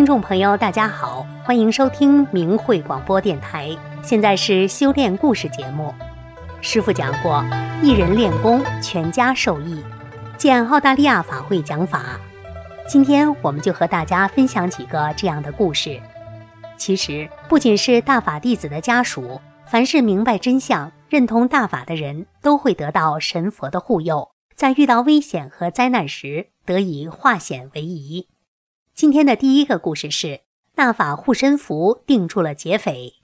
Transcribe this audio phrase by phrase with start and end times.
[0.00, 3.68] 听众朋友，大家好，欢迎收听明慧广播电台。
[4.02, 5.94] 现在是修炼故事节目。
[6.62, 7.44] 师傅讲过，
[7.82, 9.84] 一人练功，全家受益。
[10.38, 12.18] 见澳大利亚法会讲法。
[12.88, 16.00] 今天我们就和大家分享几个这样的故事。
[16.78, 28.28] 其实，不仅是大法弟子的家属，凡是明白真相、认同大法的人，都会得到神佛的护佑，在遇到危险和灾难时，得以化险为夷。
[29.00, 30.40] 今天的第一个故事是
[30.74, 33.14] 大法护身符定住了劫匪。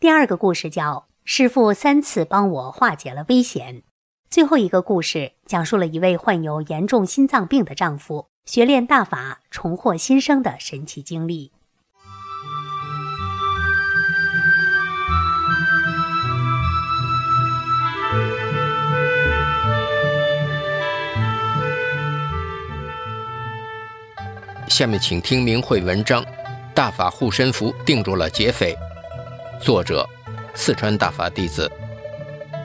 [0.00, 3.84] 第二个故事叫师傅三次帮我化解了危险。
[4.28, 11.52] 最后一个故事讲述了一位患有严重心脏病的丈夫学练大法重获新生的神奇经历。
[24.80, 26.24] 下面请听明慧文章：
[26.74, 28.74] 大法护身符定住了劫匪。
[29.60, 30.08] 作者：
[30.54, 31.70] 四川大法弟子。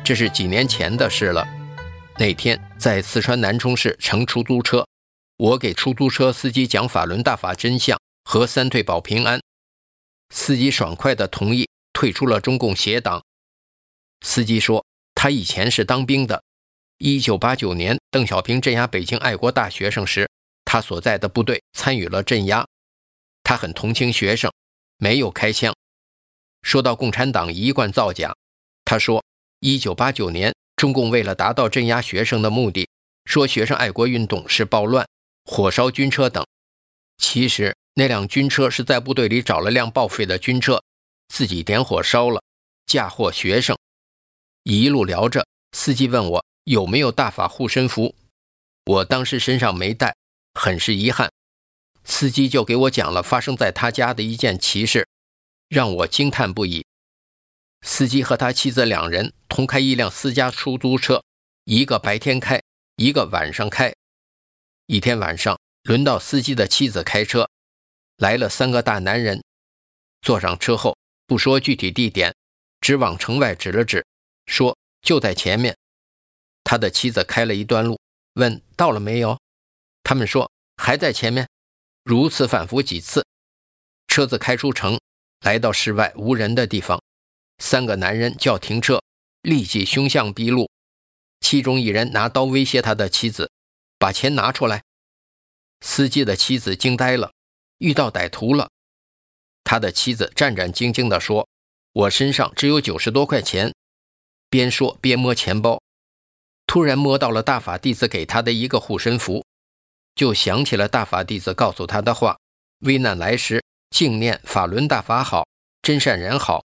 [0.02, 1.45] 这是几年前的事了。
[2.17, 4.88] 那天在四川南充市乘出租车，
[5.36, 9.41] 我给出租车司机讲法轮大法真相和三退保平安，
[10.33, 13.21] 司机爽快地同意退出了中共邪党。
[14.25, 16.41] 司机说他以前是当兵的，
[16.97, 20.30] 一九八九年邓小平镇压北京爱国大学生时。
[20.66, 22.67] 他所在的部队参与了镇压，
[23.44, 24.52] 他很同情学生，
[24.97, 25.73] 没有开枪。
[26.63, 28.35] 说到共产党一贯造假，
[28.83, 29.23] 他说，
[29.59, 32.89] 一九八九年中共为了达到镇压学生的目的，
[33.25, 35.08] 说学生爱国运动是暴乱、
[35.45, 36.45] 火烧军车等。
[37.17, 40.83] 其实那辆军车是在部队里找了辆报废的军车，
[41.30, 42.41] 自己点火烧了，
[42.88, 43.77] 嫁祸学生。
[44.63, 48.16] 一路聊着，司机问我有没有大法护身符，
[48.86, 50.16] 我当时身上没带。
[50.56, 51.32] 很是遗憾，
[52.05, 55.08] 司机就给我讲了发生在他家的一件奇事，
[55.67, 56.86] 让我惊叹不已。
[57.82, 61.23] 司机和他妻子两人同开一辆私家出租车，
[61.65, 62.64] 一个白天开，
[62.95, 63.94] 一个晚上开。
[64.88, 67.49] 一天晚上，轮到司机的妻子开车，
[68.17, 69.44] 来了三个大男人，
[70.21, 72.33] 坐上车后不说具体地点，
[72.82, 74.05] 只往城外指了指，
[74.45, 75.77] 说就在前面。
[76.64, 77.99] 他的妻子开了一段路，
[78.33, 79.38] 问到了没有。
[80.05, 81.49] 他们说还在前面，
[82.04, 83.26] 如此反复几次，
[84.08, 84.99] 车子开出城，
[85.42, 87.02] 来到室外无人的地方，
[87.58, 89.02] 三个男人叫停车，
[89.42, 90.70] 立即凶相毕露。
[91.39, 93.49] 其中一人拿刀威胁他的妻子
[93.98, 94.83] ：“把钱拿出来。”
[95.82, 97.33] 司机的妻子惊呆了，
[97.80, 98.70] 遇到歹徒了。
[99.64, 101.49] 他的妻子战战兢兢地说
[101.94, 103.73] ：“我身上只有九十多块钱。”
[104.52, 105.82] 边说边摸钱包，
[106.67, 109.44] 突然摸到了大法弟子给他的一个护身符。
[110.15, 112.39] 就想起了大法弟子告诉他的话
[112.80, 115.45] ：“危难来时，静念法轮大法好，
[115.81, 116.64] 真善人好。”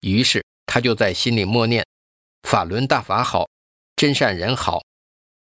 [0.00, 1.86] 于是他就在心里默念
[2.48, 3.48] ：“法轮大法好，
[3.94, 4.82] 真善人好，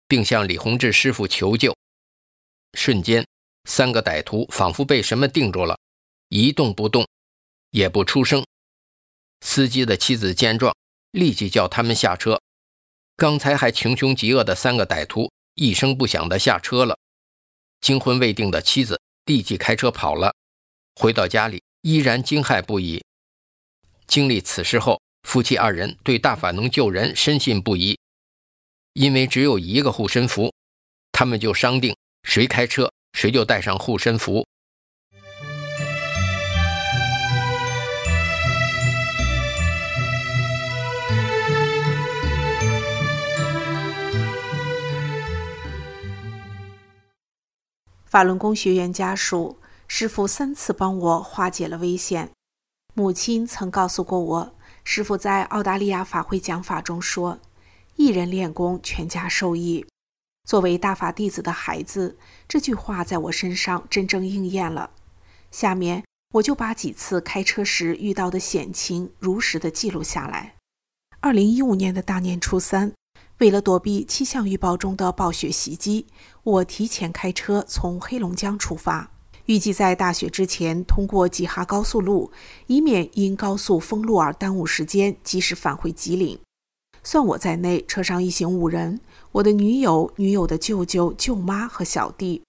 [0.07, 1.73] 并向李洪志师傅求救。”
[2.77, 3.25] 瞬间，
[3.63, 5.77] 三个歹徒仿佛被什么定住了，
[6.27, 7.07] 一动不动，
[7.71, 8.45] 也不出声。
[9.39, 10.75] 司机的妻子见状，
[11.11, 12.39] 立即叫他们下车。
[13.15, 16.97] 刚才还穷凶极恶的三个歹徒，一声不响地下车了。
[17.81, 20.35] 惊魂未定的妻子立即开车跑了，
[20.95, 23.03] 回到家里依然惊骇不已。
[24.05, 27.97] 经历此事后，夫妻二人对大法能救人深信不疑。
[28.93, 30.53] 因为只有一个护身符，
[31.11, 34.45] 他们就商定谁开车谁就带上护身符。
[48.11, 49.57] 法轮功学员家属，
[49.87, 52.29] 师傅三次帮我化解了危险。
[52.93, 57.39] 母亲曾告诉过我，师傅在澳大利亚法会讲法中说
[57.95, 59.85] ：“一人练功，全家受益。”
[60.43, 62.17] 作为大法弟子的孩子，
[62.49, 64.91] 这句话在我身上真正应验了。
[65.49, 66.03] 下面
[66.33, 70.57] 我就把几次开车时遇到的险情如实的记录下来。
[71.21, 72.91] 二零一五年的大年初三。
[73.37, 76.05] 为了躲避气象预报中的暴雪袭击，
[76.43, 79.11] 我提前开车从黑龙江出发，
[79.45, 82.31] 预计在大雪之前通过吉哈高速路，
[82.65, 86.39] 以免因高速封路而耽误时间，及时返回吉林。
[87.03, 88.99] 算我在内，车上一行五人，
[89.33, 92.41] 我的女友、女友的舅舅、舅妈和小弟。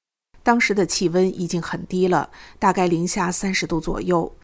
[0.42, 4.34] 当时的气温已经很低了，大概零下三十度左右，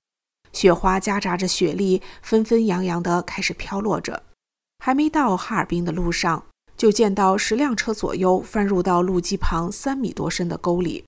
[0.53, 4.23] 雪花夹杂着雪粒，纷纷扬扬地开始飘落着。
[4.79, 6.47] 还没到哈尔滨的路上，
[6.78, 11.04] 就见到十辆车左右翻入到路基旁三米多深的沟里，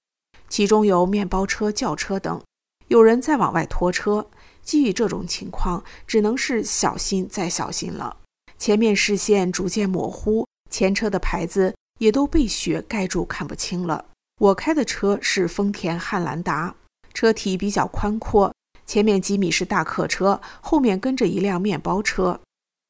[0.48, 2.42] 其中有面包车、轿车等。
[2.88, 4.26] 有人在往外拖车。
[4.62, 8.18] 基于这种情况，只能是小心再小心了。
[8.58, 14.04] 前面视线逐渐模糊，前车的牌子也都被雪盖住，看不清了。
[14.38, 16.74] 我开的车是丰田汉兰达，
[17.14, 18.54] 车体比较宽阔，
[18.86, 22.38] 前面几米是大客车，后面跟着一辆面包车。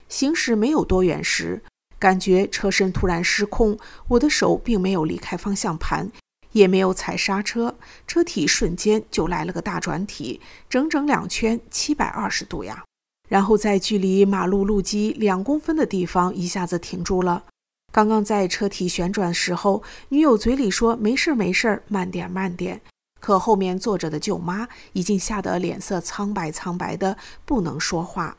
[0.08, 1.62] 行驶没有多远时，
[2.00, 6.10] 感觉车身突然失控，我的手并没有离开方向盘。
[6.52, 7.76] 也没有踩刹车，
[8.08, 12.82] 车体瞬间就来了个大转体，整整两圈，七百二十度呀！
[13.28, 17.44] 然后在距离马路路基两公分的地方一下子停住了。
[17.92, 22.80] 刚刚在车体旋转时候，女友嘴里说没事没事，慢点慢点。
[23.20, 28.36] 可后面坐着的舅妈已经吓得脸色苍白苍白的，不能说话。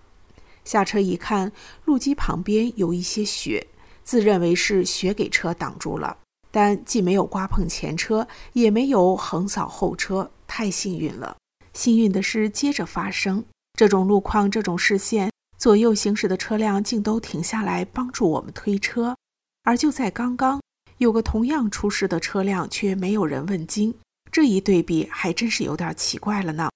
[0.63, 1.52] 下车一看，
[1.86, 3.68] 路基旁边有一些雪，
[4.04, 6.18] 自认为是雪给车挡住了。
[6.52, 11.38] 但既没有刮碰前车，也没有横扫后车，太幸运了。
[11.74, 13.46] 幸运的是，接着发生
[13.78, 19.16] 这种路况、这种视线，左右行驶的车辆竟都停下来帮助我们推车。
[19.63, 20.62] 而就在刚刚，
[20.98, 23.96] 有个同样出事的车辆，却没有人问津。
[24.30, 26.69] 这一对比还真是有点奇怪了呢。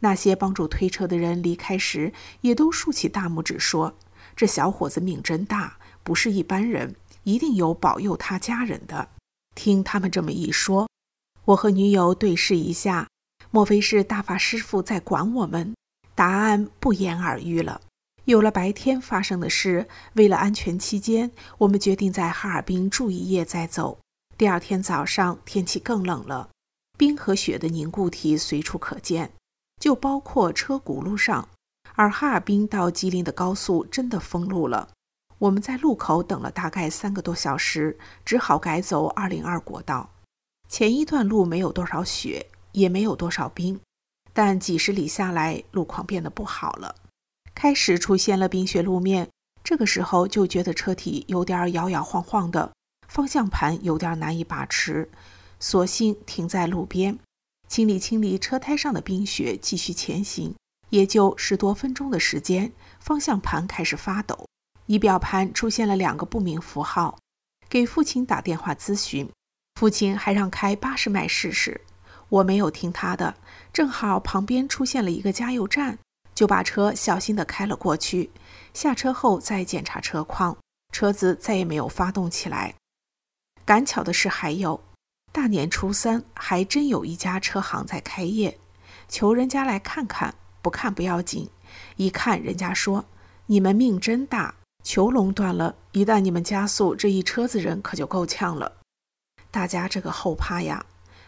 [0.00, 2.12] 那些帮助推车的人离开时，
[2.42, 3.94] 也都竖起大拇指说
[4.36, 9.10] ：“这小伙子命真大，不是一般人，一定有保佑他家人的。”
[9.56, 10.88] 听他们这么一说，
[11.46, 13.08] 我和女友对视一下，
[13.50, 15.74] 莫非是大法师傅在管我们？
[16.14, 17.80] 答案不言而喻了。
[18.24, 23.98] 有了白天发生的事，为了安全期间，我们决定在哈尔滨住一夜再走。
[24.36, 26.50] 第二天早上，天气更冷了，
[26.96, 29.32] 冰和雪的凝固体随处可见，
[29.78, 31.48] 就包括车轱辘上。
[31.94, 34.88] 而哈尔滨到吉林的高速真的封路了。
[35.38, 40.08] 我们在路口等了大概三个多小时，只好改走二零二国道。
[40.68, 43.80] 前一段路没有多少雪，也没有多少冰，
[44.32, 46.94] 但几十里下来，路况变得不好了，
[47.54, 49.28] 开始出现了冰雪路面。
[49.64, 52.72] 这个时候就觉得车体有点摇摇晃晃的，
[53.08, 55.08] 方向盘有点难以把持，
[55.58, 57.18] 索性停在路边，
[57.68, 60.54] 清理清理车胎上的冰雪，继续前行。
[60.90, 64.46] 也就十多分钟的时间，方向盘开始发抖。
[64.86, 67.18] 仪表盘出现了两个不明符号，
[67.68, 69.30] 给父亲打电话咨询，
[69.74, 71.82] 父亲还让开八十迈试试。
[72.30, 73.34] 我没有听他的，
[73.70, 75.98] 正好旁边出现了一个加油站，
[76.34, 78.30] 就把车小心地开了过去。
[78.72, 80.56] 下车后再检查车况，
[80.90, 82.74] 车子再也没有发动起来。
[83.66, 84.82] 赶巧的是，还有
[85.38, 88.58] 大年初三还真有一家车行在开业，
[89.08, 91.48] 求人家来看看，不看不要紧，
[91.94, 93.04] 一看人家说
[93.46, 94.56] 你们命真大。
[94.82, 98.78] 球垄断了，一旦你们加速，这一车子人可就够呛了。
[99.52, 100.84] 大家这个后怕呀！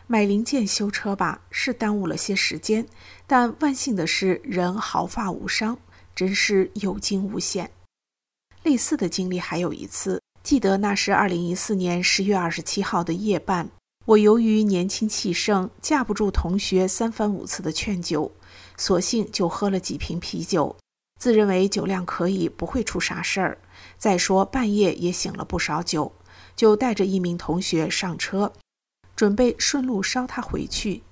[0.09, 2.85] 买零件修车吧，是耽误了些时间，
[3.29, 5.79] 但万幸的是人毫发无伤，
[6.17, 7.71] 真是有惊无险。
[8.65, 13.71] 类似的经历还有一次，记得那是二零一四年十月二十七号的夜半，
[14.11, 18.33] 我由于年轻气盛，架不住同学三番五次的劝酒，
[18.77, 20.77] 索性就喝了几瓶啤酒。
[21.21, 23.59] 自认为酒量可以，不会出啥事儿。
[23.97, 26.13] 再说半夜也醒了不少酒，
[26.57, 28.53] 就带着一名同学上车，
[29.15, 31.05] 准备顺路捎他回去，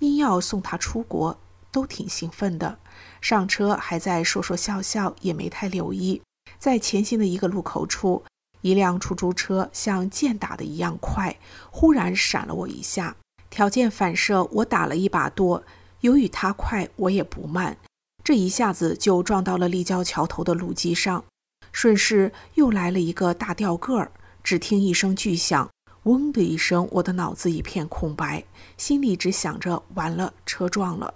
[0.00, 1.38] 因要送他出国，
[1.70, 2.80] 都挺兴奋的。
[3.20, 6.20] 上车还在说说笑笑，也没太留意。
[6.58, 8.24] 在前行的一个路口处，
[8.62, 11.36] 一辆出租车像箭打的一样快，
[11.70, 13.16] 忽然闪了我一下，
[13.48, 15.62] 条件反射，我打了一把舵。
[16.00, 17.76] 由于他快，我也不慢。
[18.22, 21.24] 这一下子就撞到了立交桥头的路基上，
[21.72, 24.12] 顺势又来了一个大吊个儿。
[24.42, 25.68] 只听一声巨响，
[26.04, 28.44] 嗡的一声，我的脑子一片空白，
[28.76, 31.12] 心里只想着完了，车撞了。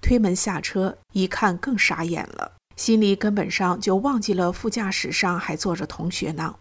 [0.00, 6.56] 推门下车一看，更傻眼了，心里根本上就忘记了副驾驶上还坐着同学呢。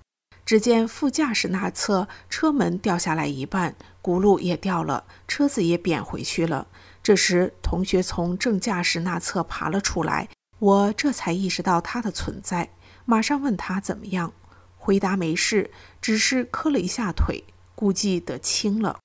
[0.54, 6.68] 只见副驾驶那侧车门掉下来一半，轱辘也掉了，车子也扁回去了。
[7.02, 10.30] 这时，同学从正驾驶那侧爬了出来，
[10.60, 12.70] 我这才意识到他的存在，
[13.04, 14.32] 马上问他怎么样，
[14.78, 17.44] 回答没事，只是磕了一下腿，
[17.74, 19.00] 估计得轻了。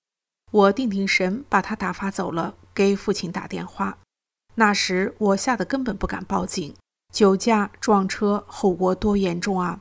[0.52, 3.96] 我定定神，把他打发走了，给父亲打电话。
[4.56, 6.74] 那时我吓得根本不敢报警，
[7.10, 9.80] 酒驾撞车后果多严重啊！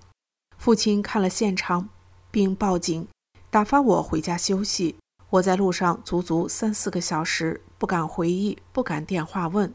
[0.58, 1.90] 父亲看了现场，
[2.30, 3.08] 并报警，
[3.50, 4.96] 打发我回家休息。
[5.30, 9.74] 我在路上足足三四个小时，不敢回忆，不敢电话问。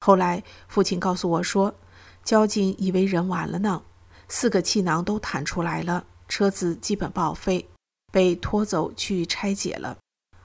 [0.00, 1.74] 后来父亲告诉我说，
[2.22, 3.82] 交警以为人完了呢，
[4.28, 7.68] 四个气囊都弹出来了，车子基本报废，
[8.12, 9.96] 被拖走去拆解了。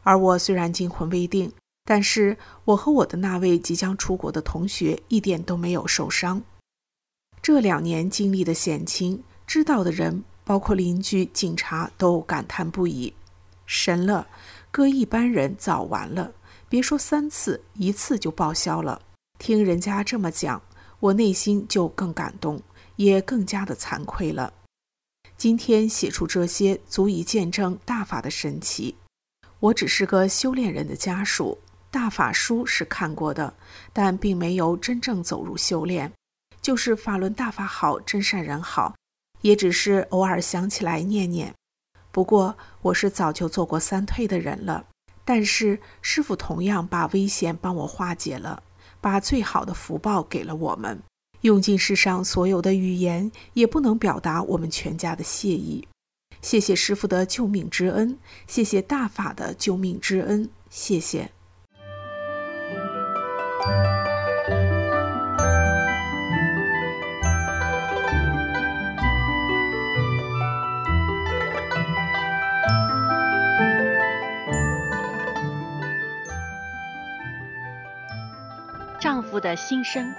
[0.04, 1.52] 而我虽然惊魂未定，
[1.84, 6.42] 但是我和我的那位即将出国的同学一点都没有受伤。
[7.42, 13.14] 这两年经历的险情，知道的人，包括邻居、警察，都感叹不已。
[13.66, 14.28] 神了，
[14.70, 16.34] 搁一般人早完了，
[16.68, 19.02] 别说三次，一次就报销了。
[19.40, 20.62] 听人家这么讲，
[21.00, 22.62] 我内心就更感动，
[22.98, 24.54] 也更加的惭愧了。
[25.38, 28.96] 今天写出这些，足以见证大法的神奇。
[29.60, 33.56] 我只是个修炼人的家属，大法书是看过的，
[33.94, 36.12] 但并没有真正走入修炼。
[36.62, 38.96] 就是法轮大法好，真善人好，
[39.42, 41.54] 也只是偶尔想起来念念。
[42.12, 44.86] 不过我是早就做过三退的人了，
[45.24, 48.64] 但是师傅同样把危险帮我化解了。
[49.00, 51.02] 把最好的福报给了我们，
[51.42, 55.88] 用尽世上所有的语言也不能表达我们全家的谢意。
[56.42, 58.18] 谢谢师傅的救命之恩，
[58.48, 61.37] 谢谢大法的救命之恩，谢谢。
[79.40, 80.14] 的心声。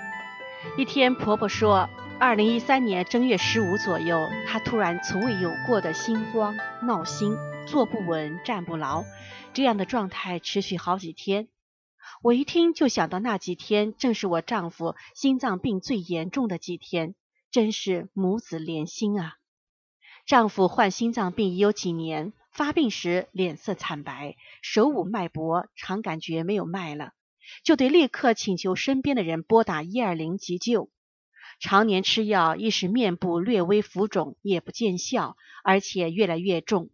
[0.76, 9.04] 一天，婆婆说，二零一三年正月十五左右，她突然从未有过的心慌、闹心、坐不稳、站不牢，
[9.52, 11.48] 这样的状态持续好几天。
[12.22, 17.14] 我一听就想到那几天正是我丈夫心脏病最严重的几天，
[17.50, 19.34] 真是母子连心啊！
[20.26, 27.12] 丈夫患心脏病已有几年，发病时脸色惨白，手捂脉搏，常感觉没有脉了。
[27.62, 30.90] 就得立刻请求身边的人拨打一二零急救。
[31.60, 36.90] 常年吃药，一时面部略微浮肿，也不见效，而且越来越重。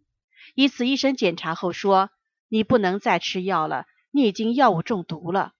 [0.55, 2.09] 一次医生检查后说
[2.49, 5.53] ：“你不能再吃药了，你已经药物中毒了。”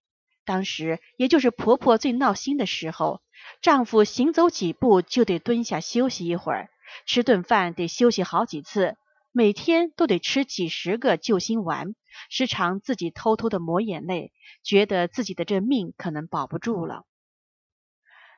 [0.45, 3.21] 当时也就是婆婆最闹心的时候，
[3.61, 6.69] 丈夫行走几步就得蹲下休息一会儿，
[7.05, 8.95] 吃顿饭得休息好几次，
[9.37, 11.93] 每天都得吃几十个救心丸。
[12.29, 14.31] 时常自己偷偷的抹眼泪，
[14.63, 17.03] 觉得自己的这命可能保不住了。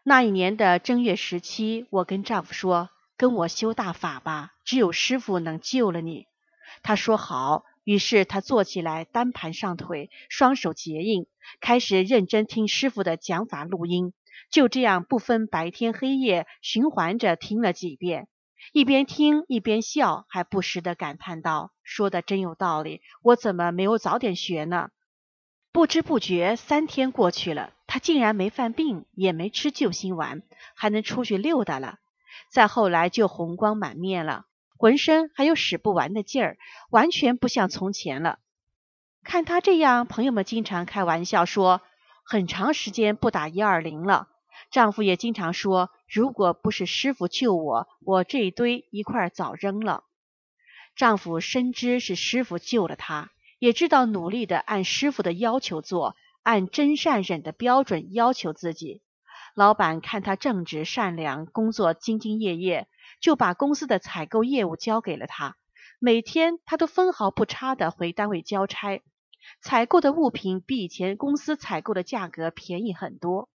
[0.01, 6.25] 那一年的正月十七，我跟丈夫说：“跟我修大法吧，只有师傅能救了你。”
[6.81, 7.63] 他说好。
[7.83, 11.27] 于是他坐起来，单盘上腿，双手结印，
[11.61, 14.13] 开始认真听师傅的讲法录音。
[14.49, 18.27] 就这样不分白天黑夜，循环着听了几遍。
[18.73, 24.89] 一边听一边笑，还不时的感叹道：“说的真有道理，我怎么没有早点学呢？”
[25.71, 30.41] 不知不觉三天过去了，他竟然没犯病，也没吃救心丸，
[30.75, 31.99] 还能出去溜达了。
[32.49, 34.45] 再后来就红光满面了，
[34.77, 36.57] 浑身还有使不完的劲儿，
[36.89, 38.39] 完全不像从前了。
[39.23, 41.81] 看他这样，朋友们经常开玩笑说，
[42.23, 44.29] 很长时间不打一二零了。
[44.69, 45.89] 丈夫也经常说。
[46.09, 50.03] 如果不是师傅救我，我这一堆一块早扔了。
[50.95, 59.01] 丈夫深知是师傅救了他，也知道努力的按师傅的要求做，按真善忍的标准要求自己。
[59.53, 62.87] 老板看他正直善良，工作兢兢业业，
[63.19, 65.57] 就把公司的采购业务交给了他。
[65.99, 69.01] 每天他都分毫不差的回单位交差，
[69.61, 73.49] 采购的物品比以前公司采购的价格便宜很多。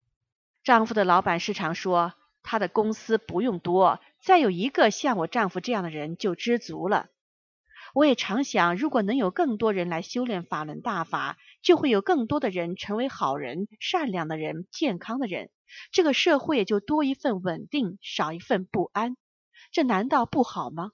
[0.62, 2.14] 丈夫的老板时常说。
[2.42, 7.10] 他的公司不用多，再有一个像我丈夫这样的人就知足了。
[7.92, 15.50] 我也常想，如果能有更多人来修炼法轮大法，就会有更多的人成为好人、善良的人、健康的人，
[15.92, 19.18] 这个社会也就多一份稳定，少一份不安。
[19.72, 20.92] 这难道不好吗？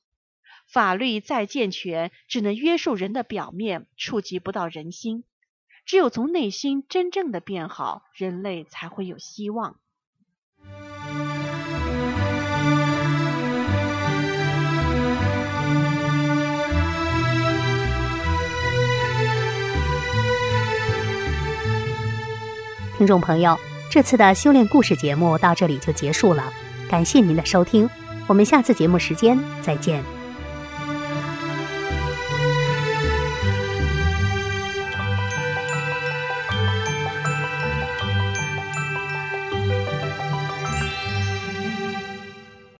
[0.66, 5.22] 法律再健全，只能约束人的表面，触及不到人心。
[5.86, 9.76] 只有从内心真正的变好，人类才会有希望。
[22.98, 23.56] 听众朋友，
[23.88, 26.52] 这次的修炼故事节目到这里就结束了，
[26.90, 27.88] 感谢您的收听，
[28.26, 30.15] 我们下次节目时间再见。